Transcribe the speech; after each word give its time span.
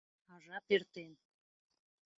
А 0.35 0.39
жап 0.45 0.69
эртен. 0.77 1.11